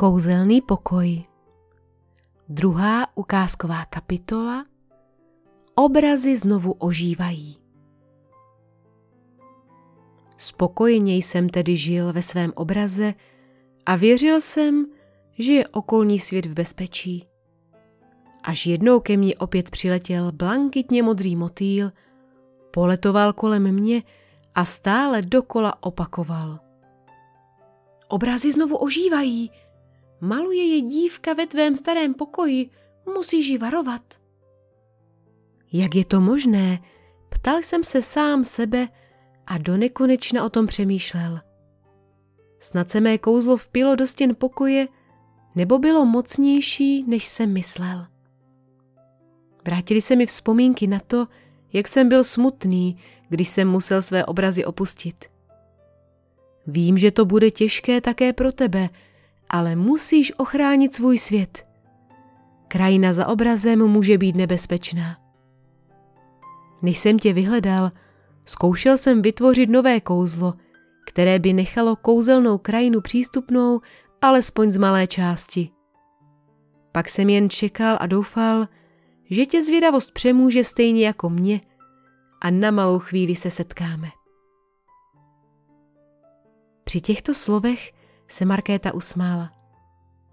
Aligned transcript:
Kouzelný 0.00 0.60
pokoj 0.60 1.22
Druhá 2.48 3.06
ukázková 3.14 3.84
kapitola 3.84 4.64
Obrazy 5.74 6.36
znovu 6.36 6.72
ožívají. 6.72 7.56
Spokojeně 10.36 11.16
jsem 11.16 11.48
tedy 11.48 11.76
žil 11.76 12.12
ve 12.12 12.22
svém 12.22 12.52
obraze 12.56 13.14
a 13.86 13.96
věřil 13.96 14.40
jsem, 14.40 14.86
že 15.38 15.52
je 15.52 15.68
okolní 15.68 16.18
svět 16.18 16.46
v 16.46 16.54
bezpečí. 16.54 17.26
Až 18.42 18.66
jednou 18.66 19.00
ke 19.00 19.16
mně 19.16 19.36
opět 19.36 19.70
přiletěl 19.70 20.32
blankitně 20.32 21.02
modrý 21.02 21.36
motýl, 21.36 21.92
poletoval 22.70 23.32
kolem 23.32 23.72
mě 23.72 24.02
a 24.54 24.64
stále 24.64 25.22
dokola 25.22 25.82
opakoval. 25.82 26.58
Obrazy 28.08 28.52
znovu 28.52 28.76
ožívají. 28.76 29.50
Maluje 30.20 30.74
je 30.74 30.80
dívka 30.80 31.32
ve 31.32 31.46
tvém 31.46 31.76
starém 31.76 32.14
pokoji, 32.14 32.70
musíš 33.14 33.46
ji 33.46 33.58
varovat. 33.58 34.02
Jak 35.72 35.94
je 35.94 36.04
to 36.04 36.20
možné? 36.20 36.78
Ptal 37.28 37.58
jsem 37.58 37.84
se 37.84 38.02
sám 38.02 38.44
sebe 38.44 38.88
a 39.46 39.58
do 39.58 39.76
nekonečna 39.76 40.44
o 40.44 40.48
tom 40.48 40.66
přemýšlel. 40.66 41.40
Snad 42.58 42.90
se 42.90 43.00
mé 43.00 43.18
kouzlo 43.18 43.56
vpilo 43.56 43.94
do 43.94 44.06
stěn 44.06 44.34
pokoje, 44.38 44.88
nebo 45.54 45.78
bylo 45.78 46.06
mocnější, 46.06 47.04
než 47.08 47.26
jsem 47.26 47.52
myslel. 47.52 48.06
Vrátili 49.66 50.00
se 50.00 50.16
mi 50.16 50.26
vzpomínky 50.26 50.86
na 50.86 51.00
to, 51.06 51.26
jak 51.72 51.88
jsem 51.88 52.08
byl 52.08 52.24
smutný, 52.24 52.96
když 53.28 53.48
jsem 53.48 53.68
musel 53.68 54.02
své 54.02 54.24
obrazy 54.24 54.64
opustit. 54.64 55.24
Vím, 56.66 56.98
že 56.98 57.10
to 57.10 57.24
bude 57.24 57.50
těžké 57.50 58.00
také 58.00 58.32
pro 58.32 58.52
tebe, 58.52 58.88
ale 59.50 59.76
musíš 59.76 60.32
ochránit 60.36 60.94
svůj 60.94 61.18
svět. 61.18 61.66
Krajina 62.68 63.12
za 63.12 63.26
obrazem 63.26 63.86
může 63.86 64.18
být 64.18 64.36
nebezpečná. 64.36 65.16
Než 66.82 66.98
jsem 66.98 67.18
tě 67.18 67.32
vyhledal, 67.32 67.90
zkoušel 68.44 68.98
jsem 68.98 69.22
vytvořit 69.22 69.70
nové 69.70 70.00
kouzlo, 70.00 70.54
které 71.06 71.38
by 71.38 71.52
nechalo 71.52 71.96
kouzelnou 71.96 72.58
krajinu 72.58 73.00
přístupnou 73.00 73.80
alespoň 74.22 74.72
z 74.72 74.76
malé 74.76 75.06
části. 75.06 75.70
Pak 76.92 77.08
jsem 77.08 77.28
jen 77.28 77.50
čekal 77.50 77.96
a 78.00 78.06
doufal, 78.06 78.68
že 79.30 79.46
tě 79.46 79.62
zvědavost 79.62 80.12
přemůže 80.12 80.64
stejně 80.64 81.06
jako 81.06 81.30
mě 81.30 81.60
a 82.40 82.50
na 82.50 82.70
malou 82.70 82.98
chvíli 82.98 83.36
se 83.36 83.50
setkáme. 83.50 84.08
Při 86.84 87.00
těchto 87.00 87.34
slovech 87.34 87.92
se 88.32 88.44
Markéta 88.44 88.94
usmála. 88.94 89.52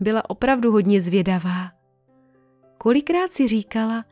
Byla 0.00 0.30
opravdu 0.30 0.72
hodně 0.72 1.00
zvědavá. 1.00 1.72
Kolikrát 2.78 3.32
si 3.32 3.48
říkala, 3.48 4.04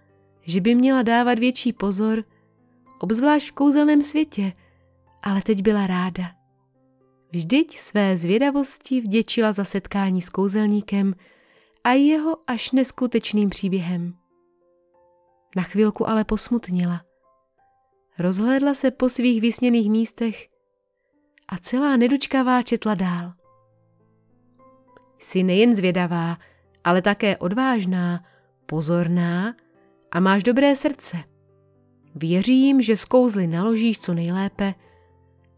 že 0.43 0.61
by 0.61 0.75
měla 0.75 1.03
dávat 1.03 1.39
větší 1.39 1.73
pozor, 1.73 2.25
obzvlášť 2.99 3.49
v 3.49 3.53
kouzelném 3.53 4.03
světě, 4.03 4.53
ale 5.23 5.43
teď 5.43 5.63
byla 5.63 5.87
ráda. 5.87 6.25
Vždyť 7.33 7.79
své 7.79 8.19
zvědavosti 8.19 9.01
vděčila 9.01 9.53
za 9.53 9.65
setkání 9.65 10.23
s 10.23 10.29
kouzelníkem 10.29 11.15
a 11.85 11.93
jeho 11.93 12.37
až 12.47 12.73
neskutečným 12.73 13.51
příběhem. 13.51 14.15
Na 15.57 15.63
chvilku 15.63 16.09
ale 16.09 16.25
posmutnila. 16.25 17.03
Rozhlédla 18.19 18.75
se 18.75 18.91
po 18.91 19.09
svých 19.09 19.41
vysněných 19.41 19.91
místech 19.91 20.49
a 21.49 21.59
celá 21.59 21.97
nedočkavá 21.97 22.63
četla 22.63 22.95
dál. 22.95 23.33
Jsi 25.21 25.43
nejen 25.43 25.77
zvědavá, 25.77 26.39
ale 26.85 27.03
také 27.03 27.37
odvážná, 27.37 28.25
pozorná 28.67 29.55
a 30.11 30.21
máš 30.21 30.43
dobré 30.43 30.77
srdce. 30.77 31.17
Věřím, 32.15 32.83
že 32.83 32.97
z 32.97 33.05
kouzly 33.05 33.47
naložíš 33.47 33.99
co 33.99 34.15
nejlépe 34.15 34.75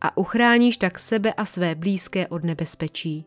a 0.01 0.17
uchráníš 0.17 0.77
tak 0.77 0.99
sebe 0.99 1.33
a 1.33 1.45
své 1.45 1.75
blízké 1.75 2.29
od 2.29 2.45
nebezpečí. 2.45 3.27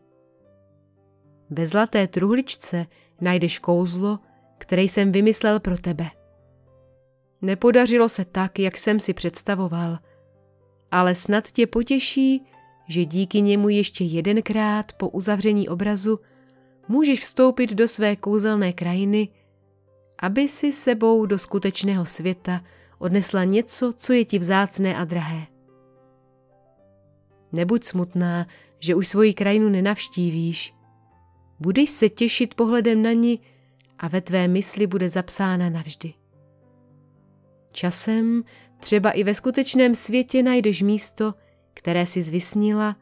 Ve 1.50 1.66
zlaté 1.66 2.06
truhličce 2.08 2.86
najdeš 3.20 3.58
kouzlo, 3.58 4.18
které 4.58 4.82
jsem 4.82 5.12
vymyslel 5.12 5.60
pro 5.60 5.76
tebe. 5.76 6.10
Nepodařilo 7.42 8.08
se 8.08 8.24
tak, 8.24 8.58
jak 8.58 8.78
jsem 8.78 9.00
si 9.00 9.14
představoval, 9.14 9.98
ale 10.90 11.14
snad 11.14 11.50
tě 11.50 11.66
potěší, 11.66 12.42
že 12.88 13.04
díky 13.04 13.40
němu 13.40 13.68
ještě 13.68 14.04
jedenkrát 14.04 14.92
po 14.92 15.08
uzavření 15.08 15.68
obrazu 15.68 16.20
můžeš 16.88 17.20
vstoupit 17.20 17.70
do 17.70 17.88
své 17.88 18.16
kouzelné 18.16 18.72
krajiny, 18.72 19.28
aby 20.18 20.48
si 20.48 20.72
sebou 20.72 21.26
do 21.26 21.38
skutečného 21.38 22.04
světa 22.04 22.60
odnesla 22.98 23.44
něco, 23.44 23.92
co 23.92 24.12
je 24.12 24.24
ti 24.24 24.38
vzácné 24.38 24.96
a 24.96 25.04
drahé. 25.04 25.46
Nebuď 27.52 27.84
smutná, 27.84 28.46
že 28.78 28.94
už 28.94 29.08
svoji 29.08 29.34
krajinu 29.34 29.68
nenavštívíš. 29.68 30.74
Budeš 31.60 31.90
se 31.90 32.08
těšit 32.08 32.54
pohledem 32.54 33.02
na 33.02 33.12
ní 33.12 33.40
a 33.98 34.08
ve 34.08 34.20
tvé 34.20 34.48
mysli 34.48 34.86
bude 34.86 35.08
zapsána 35.08 35.70
navždy. 35.70 36.14
Časem 37.72 38.44
třeba 38.80 39.10
i 39.10 39.24
ve 39.24 39.34
skutečném 39.34 39.94
světě 39.94 40.42
najdeš 40.42 40.82
místo, 40.82 41.34
které 41.76 42.06
si 42.06 42.22
zvysnila 42.22 42.96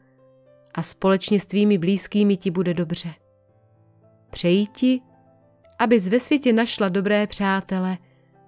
a 0.73 0.83
společně 0.83 1.39
s 1.39 1.45
tvými 1.45 1.77
blízkými 1.77 2.37
ti 2.37 2.51
bude 2.51 2.73
dobře. 2.73 3.13
Přeji 4.29 4.67
ti, 4.67 5.01
abys 5.79 6.07
ve 6.07 6.19
světě 6.19 6.53
našla 6.53 6.89
dobré 6.89 7.27
přátele 7.27 7.97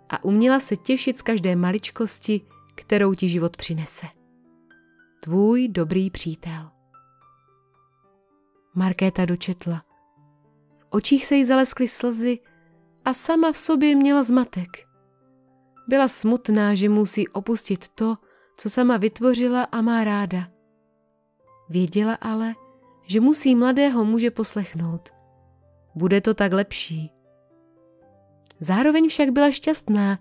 a 0.09 0.23
uměla 0.23 0.59
se 0.59 0.75
těšit 0.75 1.19
z 1.19 1.21
každé 1.21 1.55
maličkosti, 1.55 2.41
kterou 2.75 3.13
ti 3.13 3.29
život 3.29 3.57
přinese. 3.57 4.07
Tvůj 5.19 5.67
dobrý 5.67 6.09
přítel. 6.09 6.69
Markéta 8.75 9.25
dočetla. 9.25 9.83
V 10.77 10.85
očích 10.89 11.25
se 11.25 11.35
jí 11.35 11.45
zaleskly 11.45 11.88
slzy 11.88 12.39
a 13.05 13.13
sama 13.13 13.51
v 13.51 13.57
sobě 13.57 13.95
měla 13.95 14.23
zmatek. 14.23 14.88
Byla 15.88 16.07
smutná, 16.07 16.75
že 16.75 16.89
musí 16.89 17.27
opustit 17.27 17.88
to, 17.88 18.17
co 18.57 18.69
sama 18.69 18.97
vytvořila 18.97 19.63
a 19.63 19.81
má 19.81 20.03
ráda. 20.03 20.47
Věděla 21.69 22.13
ale, 22.22 22.56
že 23.06 23.19
musí 23.22 23.56
mladého 23.56 24.06
muže 24.06 24.31
poslechnout. 24.31 25.09
Bude 25.95 26.22
to 26.22 26.34
tak 26.34 26.53
lepší. 26.53 27.12
Zároveň 28.59 29.09
však 29.09 29.29
byla 29.29 29.51
šťastná, 29.51 30.19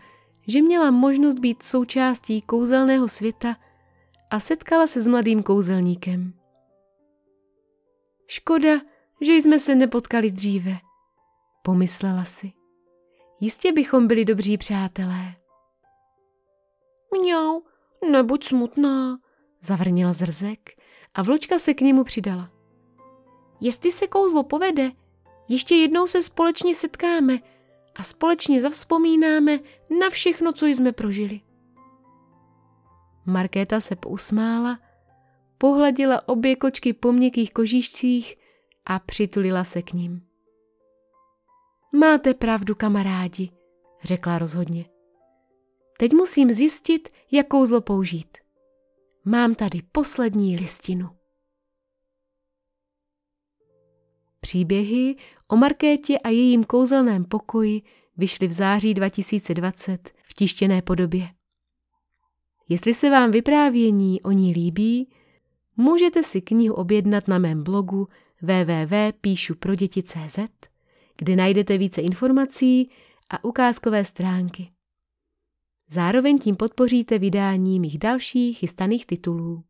že 0.49 0.63
měla 0.63 0.91
možnost 0.91 1.39
být 1.39 1.63
součástí 1.63 2.43
kouzelného 2.43 3.09
světa 3.09 3.57
a 4.31 4.41
setkala 4.41 4.87
se 4.87 5.01
s 5.01 5.07
mladým 5.07 5.43
kouzelníkem. 5.43 6.33
Škoda, 8.27 8.81
že 9.21 9.33
jsme 9.33 9.59
se 9.59 9.75
nepotkali 9.75 10.31
dříve, 10.31 10.73
pomyslela 11.63 12.25
si. 12.25 12.53
Jistě 13.41 13.73
bychom 13.73 14.07
byli 14.07 14.25
dobří 14.25 14.59
přátelé. 14.59 15.35
Mňau, 17.15 17.61
nebuď 18.11 18.45
smutná, 18.45 19.19
zavrnil 19.61 20.13
zrzek 20.13 20.71
a 21.15 21.23
vločka 21.23 21.59
se 21.59 21.75
k 21.75 21.81
němu 21.81 22.05
přidala. 22.05 22.51
Jestli 23.61 23.93
se 23.93 24.07
kouzlo 24.07 24.43
povede, 24.43 24.91
ještě 25.49 25.75
jednou 25.75 26.07
se 26.07 26.23
společně 26.23 26.75
setkáme 26.75 27.39
a 27.95 28.03
společně 28.03 28.61
zavzpomínáme 28.61 29.59
na 30.01 30.11
všechno, 30.11 30.53
co 30.53 30.67
jsme 30.67 30.93
prožili. 30.93 31.41
Markéta 33.27 33.81
se 33.81 33.97
pousmála, 33.97 34.79
pohladila 35.59 36.29
obě 36.29 36.57
kočky 36.57 36.93
po 36.93 37.13
měkkých 37.13 37.53
kožišcích 37.53 38.37
a 38.87 38.99
přitulila 38.99 39.65
se 39.65 39.83
k 39.83 39.93
ním. 39.93 40.23
Máte 41.93 42.35
pravdu, 42.35 42.75
kamarádi, 42.75 43.51
řekla 44.03 44.39
rozhodně. 44.39 44.96
Teď 45.99 46.13
musím 46.13 46.53
zjistit, 46.53 47.09
jak 47.33 47.49
kouzlo 47.49 47.81
použít. 47.81 48.39
Mám 49.25 49.55
tady 49.55 49.83
poslední 49.93 50.57
listinu. 50.57 51.09
Příběhy 54.41 55.17
o 55.49 55.57
Markétě 55.57 56.19
a 56.19 56.29
jejím 56.29 56.65
kouzelném 56.65 57.25
pokoji 57.25 57.83
vyšly 58.17 58.47
v 58.47 58.53
září 58.53 58.95
2020 58.95 60.11
v 60.23 60.35
tištěné 60.35 60.83
podobě. 60.83 61.29
Jestli 62.69 62.95
se 62.95 63.11
vám 63.11 63.31
vyprávění 63.31 64.23
o 64.23 64.31
ní 64.31 64.53
líbí, 64.53 65.11
můžete 65.77 66.23
si 66.23 66.41
knihu 66.41 66.75
objednat 66.75 67.29
na 67.29 67.39
mém 67.39 67.63
blogu 67.63 68.09
www.píšuproděti.cz, 68.43 70.39
kde 71.17 71.37
najdete 71.37 71.79
více 71.79 72.01
informací 72.01 72.91
a 73.31 73.45
ukázkové 73.45 74.05
stránky. 74.05 74.76
Zároveň 75.91 76.39
tím 76.39 76.57
podpoříte 76.57 77.19
vydání 77.19 77.81
mých 77.81 77.99
dalších 77.99 78.59
chystaných 78.59 79.07
titulů. 79.07 79.65